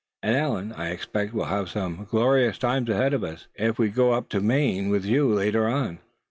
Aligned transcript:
And 0.23 0.35
Allan, 0.35 0.71
I 0.73 0.89
expect 0.89 1.31
we'll 1.31 1.45
have 1.45 1.69
some 1.69 2.07
glorious 2.09 2.57
times 2.57 2.89
ahead 2.89 3.13
of 3.13 3.23
us, 3.23 3.45
if 3.53 3.77
we 3.77 3.89
go 3.89 4.13
up 4.13 4.33
into 4.33 4.43
Maine 4.43 4.89
with 4.89 5.05
you, 5.05 5.27
later 5.31 5.69
on. 5.69 5.99